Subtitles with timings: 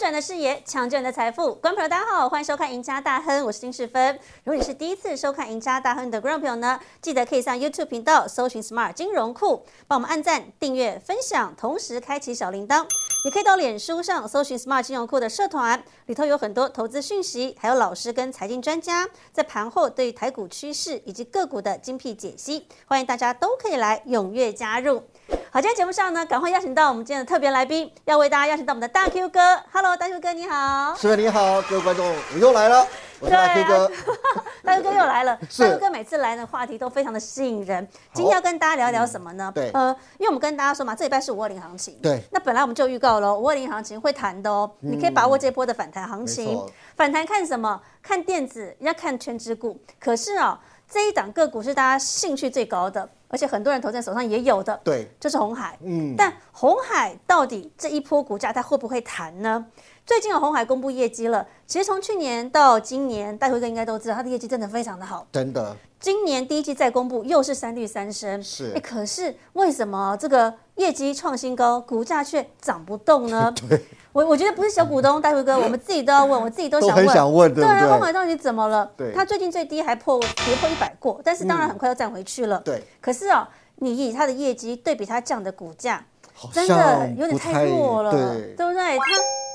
[0.00, 1.54] 转的视野，抢救你的财富。
[1.56, 4.18] 观众朋友，大家好，欢迎收看《赢家大亨》，我是金世芬。
[4.44, 12.86] 如果你是第一次收看《赢家大亨》的观众朋友呢，记得可以上 YouTube 频道搜寻 “Smart 金融库”，帮我们按赞、订阅、分享，同时开启小铃铛。
[13.26, 25.02] 也可以到脸书上搜寻 “Smart 金融库”的社团，里头有很多投资讯息，还有老师跟财经专家在盘后对于台股趋势以及个股的精辟解析，欢迎大家都可以来踊跃加入。
[25.52, 29.60] 好，今天节目上呢，赶快邀请到我们今天的特别来宾，要为大家邀请到我们的大 Q 哥。
[29.72, 30.94] Hello，大 Q 哥你好。
[30.94, 32.86] 师傅你好，各位观众，我又来了，
[33.18, 33.90] 我是大 Q 哥。
[34.62, 35.36] 大 Q 哥又来了。
[35.58, 37.84] 大 Q 哥每次来的话题都非常的吸引人。
[38.12, 39.50] 今天要跟大家聊聊什么呢？
[39.52, 41.98] 对呃，因为我们跟大家说嘛，这礼拜是五二零行情。
[42.00, 46.70] 对那本来我们就预告了，五二零行情会谈的哦，你可以把握这波的反弹行没情错。
[46.94, 47.80] 反弹看什么？
[48.00, 49.80] 看电子，要看全指股。
[49.98, 54.78] 可是啊、这一档个股是大家兴趣最高的，而且很多人投在手上也有的。
[54.82, 55.78] 对，就是红海。
[55.84, 59.64] 嗯，但红海到底这一波股价它会不会弹呢？
[60.04, 65.24] 最近有红海公布业绩了，其实从去年到今年，大辉哥应该都知道，它的业绩真的非常的好。
[65.30, 73.52] 真的今年第一季再公布，又是三率三升，是可是为什么这个业绩创新高，股价却涨不动呢？
[73.68, 73.78] 对，
[74.12, 77.04] 我我觉得不是小股东，大辉哥，我们自己都要问，我自己都都想问。
[77.06, 78.00] 很想问，对对啊，对？
[78.00, 78.90] 海到底怎么了？
[78.96, 82.58] 对它最近最低还破跌破一百过，但是当然很快又站回去了。
[82.60, 86.02] 对，可是哦，你以它的业绩对比它降的股价，
[86.50, 88.98] 真的有点太弱了，对，不对？
[88.98, 89.04] 它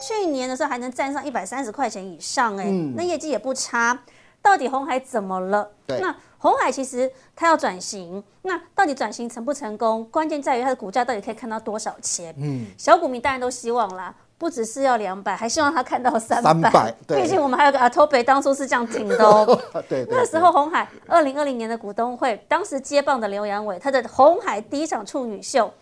[0.08, 3.98] 去年的时候还能站上一百三十块钱以上，哎、嗯那业绩也不差。
[4.46, 5.68] 到底红海怎么了？
[5.88, 10.08] 对那红海其实它要转型，那到底转型成不成功？
[10.12, 12.32] 关键在于它的股价到底可以看到多少钱？
[12.38, 19.44] 嗯，小股民当然都希望啦，不只是要两百，还希望它看到三300对毕竟我们还有个阿托北当初是这样挺的哦。
[19.90, 25.74] 对对，那时候红海二零二零年的股东会，当时接棒的刘阳伟，他的红海第一场处女秀，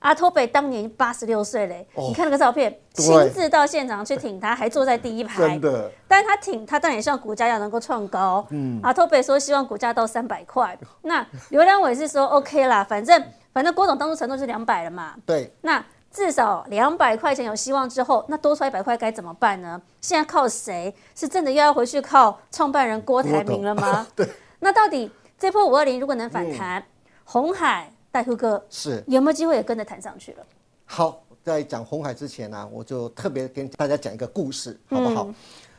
[0.00, 5.60] 阿托北当年八十六岁嘞，哦你看那个照片，对亲自到现场去挺他，还坐在第一排真。
[5.60, 8.44] 的但是他挺他当然也希望股价要能够创高。
[8.50, 13.22] 嗯，阿托北说希望股价到三百块， 那刘良伟是说 OK 啦，反正
[13.52, 19.80] 反正郭总当初承诺是两百了嘛，对，那至少两百块钱有希望之后，那多出来一百块该怎么办呢？
[20.00, 20.94] 现在靠谁？
[21.14, 24.06] 是真的又要回去靠创办人郭台铭了吗？
[24.16, 24.26] 对，
[24.60, 26.82] 那到底这波五二零如果能反弹，
[27.24, 30.46] 红海大叔哥是有没有机会也跟着弹上去了？
[30.84, 31.22] 好。
[31.42, 35.24] 在讲红海之前呢、我就特别跟大家讲一个故事，好不好？
[35.24, 35.34] 嗯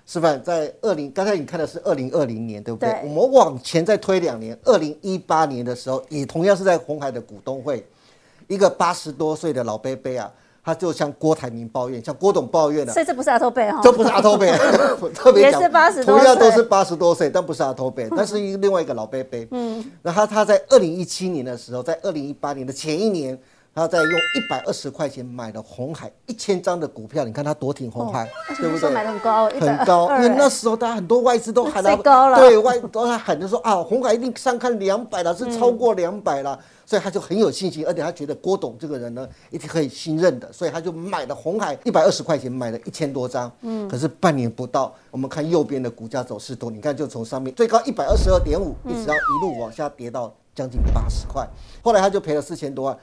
[0.07, 2.89] 示范在二零，刚才你看的是二零二零年，对不对？
[2.89, 7.85] 对我们往前再推两年，二零一八年的时候，也同样是在红海的股东会，
[8.47, 10.33] 一个八十多岁的老伯伯啊，
[10.63, 14.51] 他就向郭台铭抱怨，向郭董抱怨了、所以这不是阿托贝哈，这不是阿托贝，
[15.15, 19.47] 特别讲，也是八十多同样都是八十多岁，但不是阿托贝，但是一另外一个老贝贝。
[19.51, 23.37] 嗯，那他他在二零一七年的时候，在二零一八年的前一年，
[23.73, 28.89] 他在用一百二十块钱买了红海一千张的股票，你看他多挺红海，对不对？
[28.89, 29.05] 买？
[29.05, 32.37] 的很高，很高，因为那120时候大家很多外资都喊最高了。
[32.37, 51.47] 对外都在喊着说啊，红海一定上看两百了，是超过两百了， 所以他就很有信心，而且他觉得郭董这个人呢，一定可以信任的，所以他就买了红海一百二十块钱买了一千多张，嗯，可是半年不到，我们看右边的股价走势图，你看就从上面最高一百二十二点五，一直到一路往下跌到将近八十块，
[51.81, 52.97] 后来他就赔了四千多万。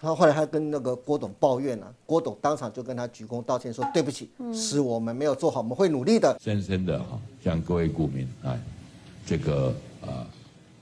[0.00, 6.34] 他后来他跟那个郭董抱怨了、郭董当场就跟他鞠躬道歉说：“对不起，是我们没有做好，我们会努力的。
[6.40, 8.58] 深深的哈向各位股民哎，
[9.26, 10.26] 这个呃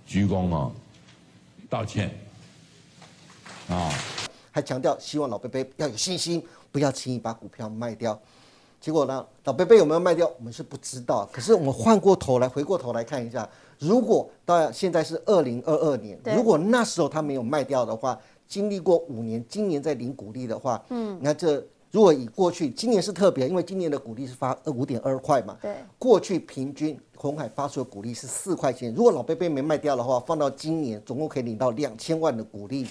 [0.06, 0.70] 鞠躬啊
[1.68, 2.10] 道歉
[3.68, 3.90] 啊。”
[4.52, 8.18] 还强调希望老贝贝要有信心，不要轻易把股票卖掉。
[8.80, 11.28] 结果呢，老贝贝有没有卖掉，我们是不知道。
[11.32, 13.48] 可是我们换过头来，回过头来看一下，
[13.80, 32.86] 如果到现在是二零二二年，如果那时候他没有卖掉的话，经历过五年，今年在领股利的话，嗯，你看这如果以过去，今年是特别，因为今年的股利是发五点二块嘛，对，过去平均红海发出的股利是四块钱，如果老贝贝没卖掉的话，放到今年总共可以领到两千万的股利。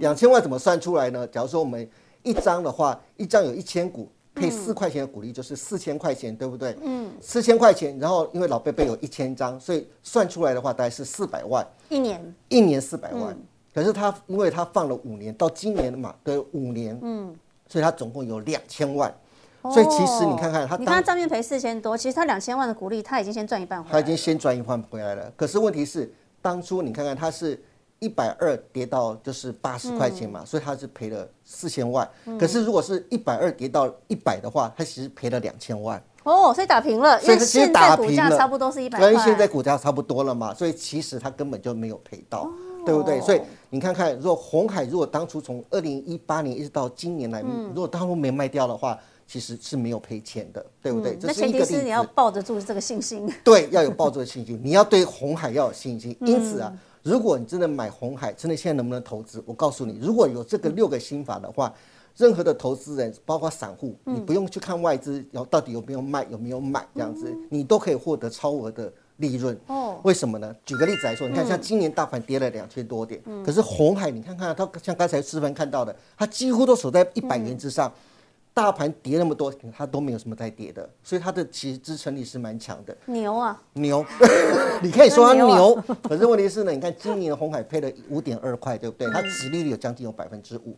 [0.00, 1.26] 两千万怎么算出来呢？
[1.28, 1.88] 假如说我们
[2.22, 6.76] 一张的话，一张有一千股，配四块钱的股利就是四千块钱，对不对？
[6.82, 12.34] 嗯，四千块钱，然后因为老贝贝有一千张，所以算出来的话大概是四百万，一年。
[12.48, 13.36] 一年四百万。
[13.74, 17.34] 可是他因为他放了五年，到今年嘛，对，五年，嗯，
[17.68, 19.12] 所以他总共有两千万。
[19.70, 23.92] 所以其实你看看他哦你看他账面赔四千多，其实他两千万的股利他已经先赚一半回来。
[23.92, 25.32] 他已经先赚一半回来了。
[25.36, 27.56] 可是问题是，当初你看看他是
[28.00, 32.08] 一百二跌到就是八十块钱嘛，嗯所以他是赔了四千万。
[32.38, 36.02] 可是如果是一百二跌到一百的话，他其实赔了两千万。
[36.24, 39.24] 哦，所以打平了，因为现在股价差不多是一百所以块。
[39.24, 42.50] 现在股价差不多了嘛，所以其实他根本就没有赔到，
[42.84, 43.20] 对不对？
[43.20, 43.40] 所以
[43.74, 47.42] 你看看，如果红海如果当初从二零一八年一直到今年来，
[47.74, 51.16] 如果当初没卖掉的话，其实是没有赔钱的，对不对？
[51.16, 52.04] 这是一个例前提是你要。
[52.14, 53.26] 抱得住这个信心。
[53.42, 56.14] 对，要有抱住的信心， 你要对红海要有信心。
[56.20, 59.42] 因此嗯啊，如果你真的买红海，真的现在能不能投资？
[59.46, 61.72] 我告诉你，如果有这个六个心法的话，
[62.14, 68.92] 任何的投资人，包括散户，你嗯不用去看外资，然后到底有没有卖，有没有买，这样子，你都可以获得超额的
[69.22, 69.58] 利润。
[69.68, 70.54] 哦为什么呢？
[70.66, 77.90] 举个例子来说，你看像今年大盘跌了两千多点，可是红海，你看看它，像刚才师范看到的，它几乎都守在一百元之上。
[78.54, 82.94] 大盘跌那么多，它都没有什么在跌的，所以它的其实支撑力是蛮强的。
[83.06, 83.58] 牛啊！
[83.72, 84.04] 牛，
[84.82, 89.08] 你可以说它牛啊，可是问题是呢，你看今年红海配了五点二块，对不对？
[89.10, 90.76] 它殖利率有将近有百分之五，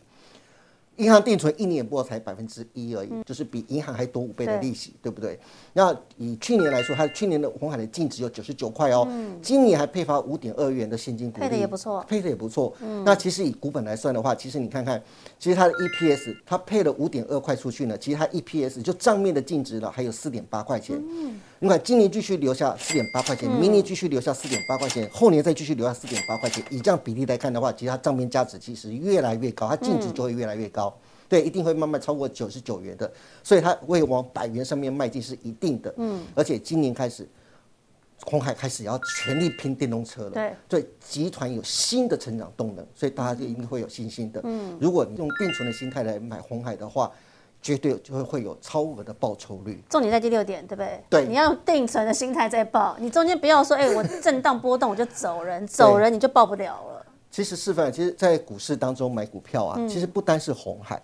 [0.97, 5.37] 银行定存一年不过才百分之一而已，就是比银行还多五倍的利息，对不对？
[5.73, 12.73] 那以去年来说，它去年的红海的净值有九十九块哦，嗯今年还配发五点二元的现金股利，配的也不错嗯配的也不错。
[13.03, 15.01] 那其实以股本来算的话，其实你看看，
[15.37, 21.01] 其实它的 EPS 它配了五点二块出去呢，其实它 EPS 就账面的净值了还有四点八块钱。
[21.59, 30.93] 你看今年继续留下四点八块钱，明年继续留下四点八块钱，后年再继续留下四点八块钱，以这样比例来看的话，其实它账面价值其实越来越高，它净值就会越来越高。
[31.29, 33.11] 对，一定会慢慢超过九十九元的，
[33.41, 35.93] 所以它会往百元上面迈进是一定的。
[35.97, 37.27] 嗯，而且今年开始，
[38.25, 40.31] 红海开始要全力拼电动车了。
[40.31, 44.41] 对，所以集团有新的成长动能，所以大家就一定会有信心的。
[44.43, 47.11] 嗯，如果你用定存的心态来买红海的话，
[47.65, 49.83] 绝对就会会有超额的报酬率。
[49.89, 51.03] 重点在第六点，对不对？
[51.09, 57.03] 对你要用定存的心态在报，你中间不要说，哎，我震荡波动我就走人，走人你就报不了了。
[57.31, 61.01] 其实示范，其实，在股市当中买股票啊，其实不单是红海，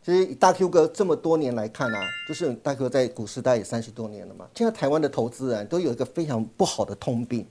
[0.00, 4.46] 其实以大 Q 哥这么多年来看啊，就是大 Q 在股市待也三十多年了嘛。
[4.54, 7.44] 现在台湾的投资人都有一个非常不好的通病，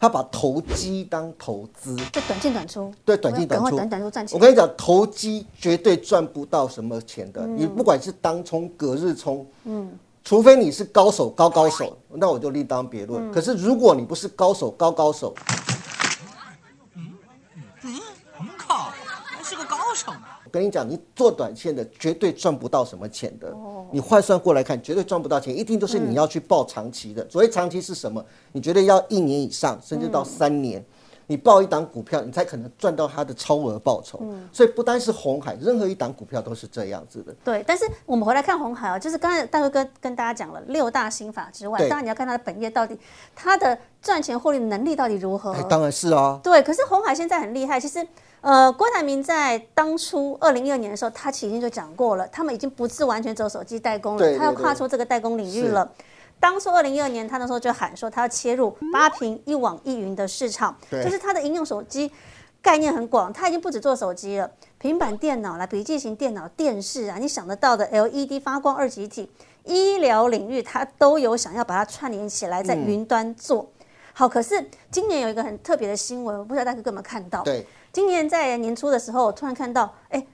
[0.00, 1.94] 他把投机当投资。
[2.10, 4.34] 就短进短出，对短进短出短短出赚钱。
[4.34, 7.46] 我跟你讲，投机绝对赚不到什么钱的。
[7.46, 9.92] 你不管是当冲、隔日冲，嗯，
[10.24, 13.30] 除非你是高手、高高手，那我就另当别论。
[13.30, 15.34] 可是如果你不是高手、高高手，
[18.38, 18.90] 我们靠，
[19.22, 20.20] 还是个高手呢。
[20.39, 23.54] 我跟你讲，你做短线的绝对赚不到什么钱的。
[23.90, 27.26] 你换算过来看，绝对赚不到钱，一定都是你要去报长期的。
[27.30, 28.24] 所谓长期是什么？
[28.52, 30.84] 你觉得要一年以上，甚至到三年。
[31.30, 34.18] 你报一档股票，你才可能赚到它的超额报酬。
[34.20, 37.32] 嗯所以不单是红海，任何一档股票都是这样子的。
[37.44, 42.98] 对，但是我们回来看红海啊，就是刚才大辉哥跟大家讲了六大心法之外，对当然你要看它的本业到底
[43.36, 45.52] 它的赚钱获利能力到底如何。
[45.52, 46.40] 哎，当然是啊。
[46.42, 47.78] 对，可是红海现在很厉害。
[47.78, 48.04] 其实，
[48.40, 55.88] 呃，郭台铭在当初二零一二年的时候，他其实已经就讲过了，他们已经不是完全走手机代工了，他要跨出这个代工领域了。
[56.40, 62.10] 当初二零一二年，他那时候就喊说，他要切入八屏一网一云的市场，就是他的应用手机
[62.62, 69.30] 概念很广，他已经不止做手机了，平板电脑啦、笔记型电脑、电视啊，你想得到的 LED 发光二极体，
[69.64, 73.70] 医疗领域他都有想要把它串联起来，在云端做。
[74.12, 77.42] 好，可是今年有一个很特别的新闻，我不知道大哥有没有看到？
[77.42, 80.26] 对，今年在年初的时候，我突然看到，哎，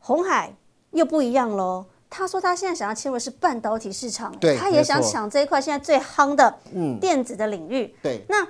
[0.00, 0.54] 红海
[0.90, 1.86] 又不一样喽。
[2.08, 7.94] 他说他现在想要切入的是半导体市场，对他也想抢这一块现在最夯的嗯电子的领域。
[8.02, 8.46] 对，那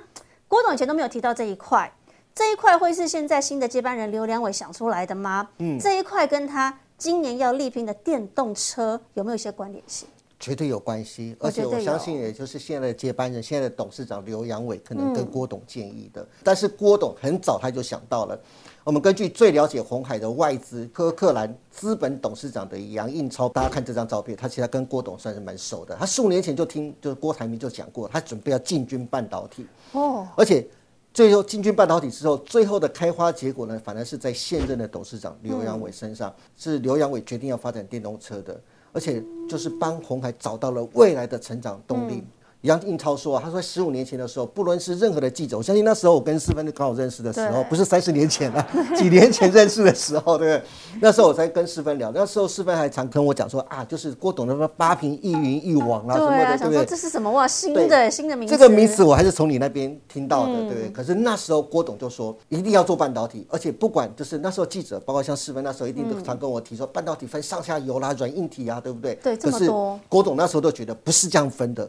[0.47, 1.91] 郭董以前都没有提到这一块，
[2.33, 5.49] 这一块会是现在新的接班人刘良伟想出来的吗？
[5.57, 10.07] 嗯，这一块跟他今年要力拼的电动车有没有一些关联性？
[10.39, 16.23] 绝对有关系，而且我相信，也就是现在的接班人，现在的董事长刘阳伟可能跟嗯郭董建议的。
[16.43, 18.39] 但是郭董很早他就想到了，
[18.87, 25.93] 我们根据最了解红海的外资科克兰资本董事长的杨应超，大家看这张照片，他其实跟郭董算是蛮熟的。
[25.99, 30.65] 他十五年前就听就是郭台铭就讲过，他准备要进军半导体，哦，而且
[31.13, 38.57] 最后进军半导体之后，最后的开花结果呢，反而是在现任的董事长刘阳伟身上，是刘阳伟决定要发展电动车的，
[38.93, 42.23] 而且就是帮红海找到了未来的成长动力。
[42.61, 50.69] 杨应超说啊，他说十五年前的时候，不论是任何的记者，我相信那时候我跟四分刚好认识的时候，不是三十年前啊， 几年前认识的时候，对不对？
[50.99, 56.85] 那时候我才跟四分聊，那时候四分还常跟我讲说啊，就是郭董的什么八平一云一网啊什么的，对想说不对？
[56.85, 57.47] 这是什么哇？
[57.47, 60.89] 新的新的名词，这个名词我还是从你那边听到的，嗯对不对？
[60.89, 69.15] 可是那时候郭董就说一定要做半导体，而且不管就是那时候记者，包括像四分那时候一定都常跟我提说，半导体分上下游啦、软硬体啊，对不对？
[69.21, 71.87] 对这么多郭董那时候都觉得不是这样分的。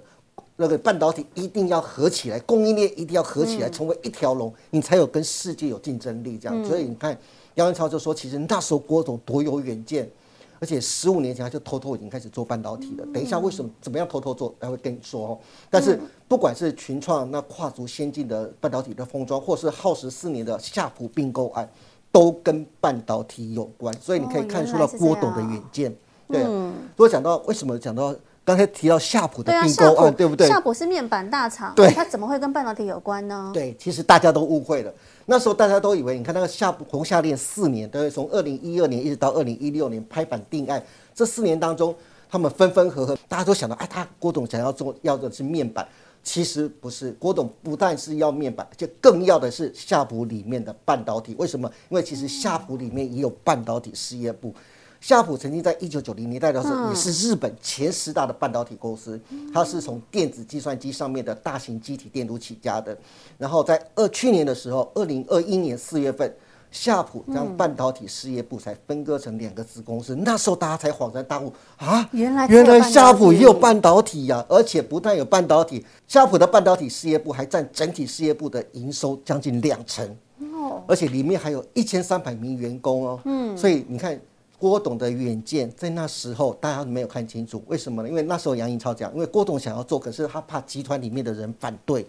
[0.61, 6.37] 那个半导体一定要合起来，供应链一定要合起来，成为一条龙，你才有跟世界有竞争力。
[6.37, 7.17] 这样，所以你看
[7.55, 10.11] 杨文超就说，其实那时候郭总多有远见，
[10.59, 13.07] 而且十五年前他就偷偷已经开始做半导体了。
[13.15, 15.39] 等一下为什么怎么样偷偷做，他会跟你说哦。
[15.71, 15.97] 但是
[16.27, 21.71] 不管是群创那跨足先进的半导体的封装，或是耗时四年的夏普并购案，
[22.11, 23.95] 都跟半导体有关。
[24.01, 25.97] 所以你可以哦看出了郭董的远见。
[26.27, 28.13] 对、啊，如果讲到为什么讲到
[28.49, 30.49] 刚才提到夏普的并购案，对不对？
[30.49, 33.51] 夏普是面板大厂，对它怎么会跟半导体有关呢？
[33.53, 34.91] 对，其实大家都误会了。
[35.27, 38.09] 那时候大家都以为，你看那个夏普红夏链四年，对？
[38.09, 40.83] 从二零一二年一直到二零一六年拍板定案，
[41.15, 41.95] 这四年当中，
[42.31, 45.87] 他们分分合合，大家都想到，哎，他郭董想要做要的是面板。
[46.23, 51.35] 其实不是，郭董不但是要面板，而且更要的是夏普里面的半导体。
[51.39, 51.71] 为什么？
[51.91, 54.55] 因为其实夏普里面也有半导体事业部。
[55.01, 59.21] 夏普曾经在一九九零年代的时候，也是日本前十大的半导体公司。
[59.55, 62.97] 它是从电子计算机上面的大型机体电路起家的。
[63.37, 66.35] 然后在二去年的时候，二零二一年四月份，
[66.71, 70.15] 夏普将半导体事业部才分割成两个子公司。
[70.17, 80.05] 那时候大家才恍然大悟啊，原来原来夏普也有半导体呀、而且不但有半导体，夏普的半导体事业部还占整体事业部的营收将近两成。
[80.41, 83.21] 哦，而且里面还有一千三百名员工哦。
[83.25, 84.21] 嗯，所以你看
[84.59, 88.09] 郭董的远见，在那时候大家没有看清楚，为什么呢？
[88.09, 92.05] 因为那时候杨颖超讲，因为郭董想要做，可是他怕集团里面的人反对，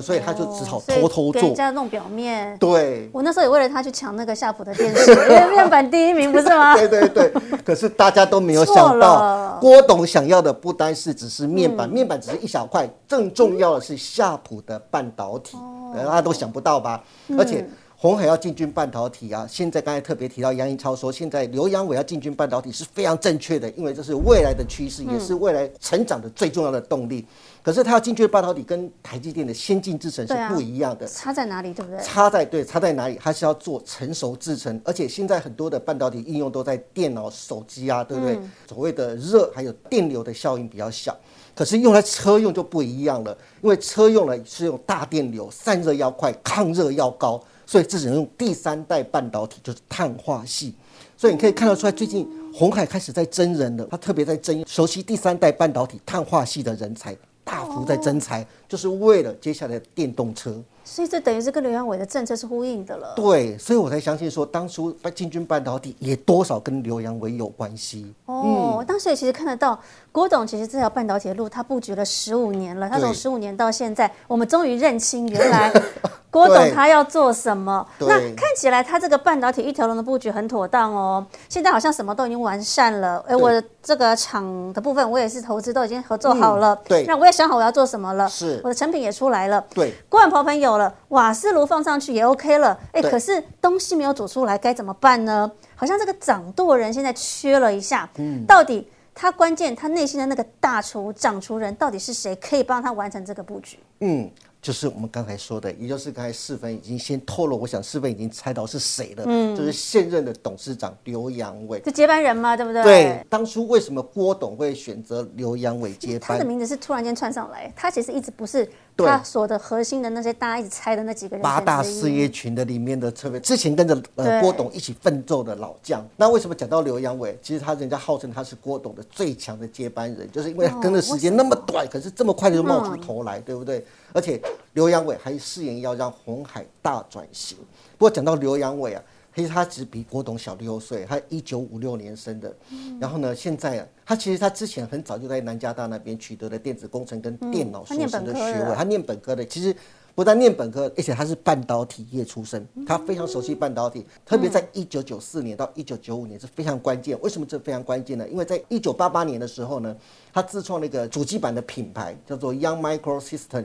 [0.00, 1.54] 所以他就只好偷偷做人做。
[1.54, 2.56] 家弄表面。
[2.56, 3.10] 对。
[3.12, 6.74] 我那时候也为了他去抢那个夏普的电视，因为面板第一名不是吗？
[6.80, 7.30] 对对对，
[7.62, 15.58] 可是大家都没有想到，郭董想要的不单是只是面板，面板只是一小块，更重要的是夏普的半导体，
[15.94, 17.04] 大家都想不到吧？
[17.38, 17.68] 而且
[18.02, 27.24] 红海要进军半导体啊，现在刚才特别提到杨英超说，现在刘阳伟要进军半导体是非常正确的，因为这是未来的趋势，也是未来成长的最重要的动力。
[27.62, 31.06] 可是他要进军半导体，跟台积电的先进制程是不一样的。
[31.06, 32.02] 差在哪里，对不对？
[32.02, 33.16] 差在对差在哪里？
[33.22, 38.36] 它是要做成熟制程，而且现在很多的半导体应用都在电脑、手机啊，对不对？
[38.68, 41.16] 所谓的热还有电流的效应比较小，
[41.54, 43.30] 可是用来车用就不一样了，
[43.62, 50.74] 因为车用呢是用大电流，散热要快，抗热要高，所以这只能用第三代半导体，就是碳化系。
[51.16, 60.60] 所以你可以看得出来，最近红海开始在征人了，他特别在征熟悉第三代半导体碳化系的人才，大幅在增才，就是为了接下来的电动车。
[60.84, 63.12] 所以这等于是跟刘阳伟的政策是呼应的了。
[63.14, 68.12] 对，所以我才相信说，当初进军半导体也多少跟刘阳伟有关系。
[68.26, 75.72] 哦，当时也其实看得到，郭董其实这条半导体的路他布局了十五年了，他从十五年到现在，我们终于认清原来
[76.32, 77.86] 郭董他要做什么。
[78.00, 83.22] 那看起来他这个半导体一条龙的布局很妥当哦，现在好像什么都已经完善了。
[83.28, 87.04] 哎，我的这个厂的部分我也是投资都已经合作好了，嗯对。
[87.06, 88.58] 那我也想好我要做什么了，是。
[88.64, 95.52] 我的成品也出来了，对，锅碗瓢盆有了，瓦斯炉放上去也 OK 了，哎，可是东西没有煮出来，该怎么办呢？
[95.76, 98.46] 好像这个掌舵人现在缺了一下，嗯。
[98.46, 103.78] 到底他关键他内心的那个大厨掌厨人到底是谁，可以帮他完成这个布局？
[104.00, 104.30] 嗯，
[104.62, 111.80] 就是我们刚才说的，也就是刚才四分已经先透露，我想四分已经猜到是谁了，嗯，就是现任的董事长刘阳伟。
[111.80, 112.80] 就接班人嘛，对不对？
[112.84, 116.28] 对，当初为什么郭董会选择刘阳伟接班？
[116.28, 126.06] 他的名字是突然间窜上来，他其实一直不是对他所的核心的那些大家一直猜的那几个人八大事业群的里面的特别，之前跟着呃郭董一起奋斗的老将。
[126.16, 127.38] 那为什么讲到刘阳伟？
[127.42, 133.84] 其实他人家号称他是郭董的最强的接班人，就是因为跟的时间那么短，可是这么快就冒出头来，对不对？
[134.12, 134.40] 而且
[134.74, 137.56] 刘阳伟还誓言要让红海大转型。
[137.98, 139.02] 不过讲到刘阳伟啊。
[139.34, 142.54] 其实他只比郭董小六岁，他一九五六年生的。
[143.00, 149.44] 然后呢，现在啊，他其实他之前很早就在南加大那边取得了电子工程跟电脑硕士的学位，他念本科的。
[149.44, 149.74] 其实
[150.14, 157.18] 不但念本科，而且他是半导体业出身，他非常熟悉半导体，特别在一九九四年到一九九五年是非常关键。
[157.22, 158.28] 为什么这非常关键呢？
[158.28, 159.96] 因为在一九八八年的时候呢，
[160.30, 163.64] 他自创了一个主机板的品牌，叫做 Young Micro System。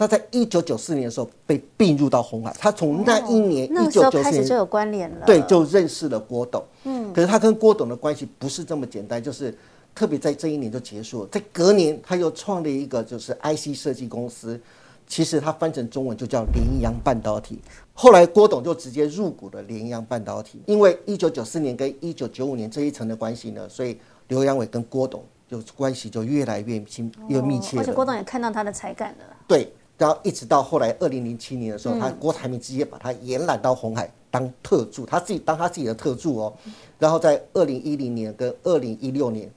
[0.00, 5.26] 他在一九九四年的时候被并入到红海，他从那一年那一九九四年候开始就有关联了。
[5.26, 6.64] 对，就认识了郭董。
[6.84, 9.54] 嗯，可是他跟郭董的关系不是这么简单，就是
[9.94, 11.28] 特别在这一年就结束了。
[11.30, 14.58] 在隔年，他又创立一个就是 IC 设计公司，
[15.06, 17.60] 其实它翻成中文就叫联阳半导体。
[17.92, 27.76] 后来郭董就直接入股了联阳半导体，因为一九九四年跟一九九五年这一层的关系呢，所以刘阳伟跟郭董就关系就越来越亲越密切。
[27.76, 29.36] 哦而且郭董也看到他的才干了。
[29.46, 32.00] 对，然后一直到后来二零零七年的时候，嗯。
[32.00, 36.56] 他郭台铭直接把他延揽到红海当特助，他自己当他自己的特助哦。
[36.98, 39.50] 然后在二零一零年跟二零一六年，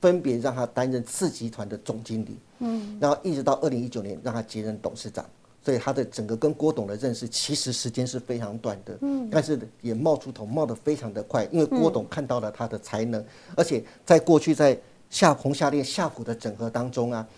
[0.00, 5.22] 分别让他担任次集团的总经理，嗯，然后一直到二零一九年让他接任董事长。
[5.62, 13.22] 所以他的整个跟郭董的认识，其实时间是非常短的，嗯，但是也冒出头，冒得非常的快，因为郭董看到了他的才能，
[13.54, 14.74] 而且在过去在
[15.10, 17.28] 夏红夏恋夏普的整合当中啊，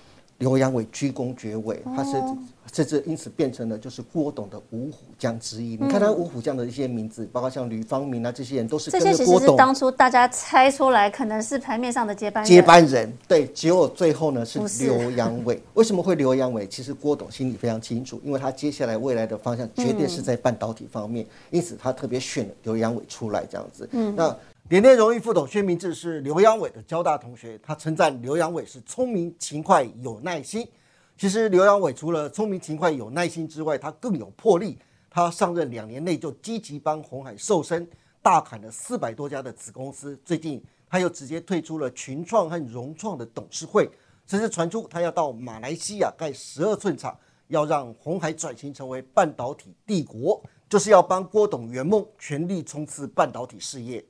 [0.42, 2.10] 刘阳伟居功厥伟，他是
[2.72, 5.78] 甚至因此变成了就是郭董的五虎将之一。
[5.80, 12.48] 你看他五虎将的一些名字，包括像吕方明啊这些人，都是这些其实是当初大家猜出来可能是牌面上的接班人。
[12.48, 13.12] 接班人。
[13.28, 15.62] 对，结果最后呢是刘阳伟。
[15.74, 16.66] 为什么会刘阳伟？
[16.66, 23.88] 其实郭董心里非常清楚，因为他接下来未来的方向绝对是在半导体方面，因此他特别选了刘阳伟出来这样子。
[23.92, 24.36] 嗯，那。
[24.72, 30.66] 联电荣誉副董薛明志是刘阳伟的交大同学，他称赞刘阳伟是聪明、勤快、有耐心。
[31.14, 34.78] 其实刘阳伟除了聪明、勤快、有耐心之外，他更有魄力。
[35.10, 37.86] 他上任两年内就积极帮红海瘦身，
[38.22, 40.18] 大砍了四百多家的子公司。
[40.24, 43.86] 最近他又直接退出了群创和融创的董事会，
[44.26, 47.14] 甚至传出他要到马来西亚盖十二寸厂，
[47.48, 54.02] 要让红海转型成为半导体帝国，就是要帮郭董圆梦，全力冲刺半导体事业。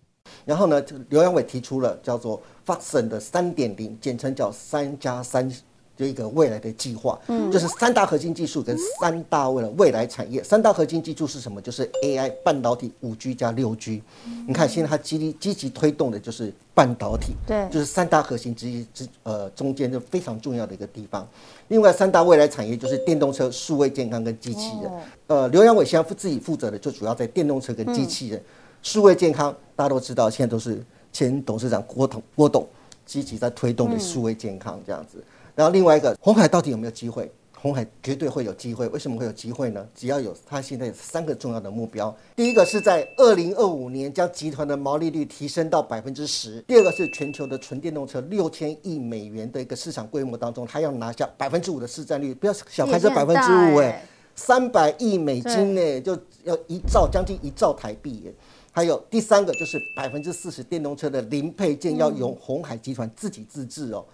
[0.45, 5.49] 然后呢，这个刘阳伟提出了叫做 Foxon 的三点零，简称叫三加三
[5.97, 10.43] 的一个未来的计划，嗯，就是三大核心技术跟三大未来未来产业。
[10.43, 11.61] 三大核心技术是什么？
[11.61, 14.03] 就是 AI、半导体、五 G 加六 G。
[14.49, 21.29] 你看，现在它积极积极推动的就是半导体，对就是三大核心之一之呃中间就非常重要的一个地方。
[21.69, 24.91] 另外三大未来产业就是电动车、数位健康跟机器人。
[25.27, 28.43] 呃，刘阳伟现在负自己负责的就主要在电动车跟机器人。
[28.83, 32.69] 数位健康，大家都知道，现在都是前董事长郭董郭董
[33.07, 35.23] 积极在推动的数位健康这样子。
[35.55, 37.31] 然后另外一个，红海到底有没有机会？
[37.55, 38.89] 红海绝对会有机会。
[38.89, 39.87] 为什么会有机会呢？
[39.95, 42.13] 只要有它现在有三个重要的目标。
[42.35, 46.61] 第一个是在二零二五年将集团的毛利率提升到百分之十。
[46.63, 52.35] 第二个是全球的纯电动车六千亿美元的一个市场规模当中，它要拿下百分之五的市占率。
[52.35, 58.35] 不要小看这百分之五，哎，三百亿美金呢，就要一兆将近一兆台币耶。
[58.73, 64.05] 还有第三个就是百分之四十电动车的零配件要由红海集团自己自制哦。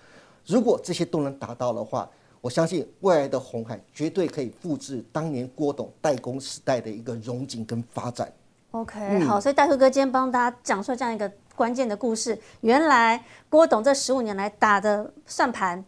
[0.44, 2.10] 如果这些都能达到的话，
[2.40, 8.32] 我相信未来的红海绝对可以复制当年郭董代工时代的一个荣景跟发展。
[8.72, 12.38] OK，好，所以大辉哥今天帮大家讲述这样一个关键的故事。
[12.60, 15.82] 原来郭董这十五年来打的算盘，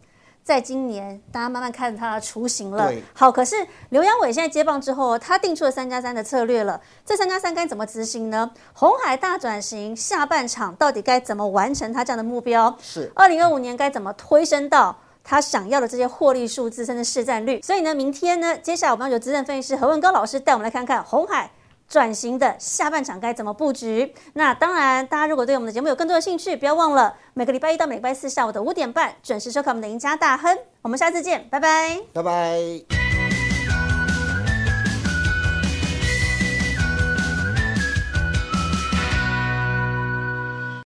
[0.51, 2.91] 在今年大家慢慢看他的雏形了。
[3.13, 3.55] 好，可是
[3.87, 6.81] 刘阳伟现在接棒之后，他定出了三加三的策略了。
[7.05, 8.51] 这三加三该怎么执行呢？
[8.73, 12.77] 红海大转型下半场到底该怎么完成他这样的目标？
[12.81, 17.61] 是二零二五年该怎么推升到他想要的这些获利数字，甚至市占率？
[17.61, 21.49] 所以呢，明天呢，接下来我们要由资深分析师何文高老师带我们来看看红海。
[21.91, 24.15] 转型的下半场该怎么布局？
[24.35, 30.57] 那当然，大家如果对我们的节目有更多的兴趣，不要忘了每个礼拜一到每个礼拜四下午的五点半准时收看我们的赢家大亨。
[30.81, 31.99] 我们下次见，拜拜。
[32.13, 33.10] 拜拜。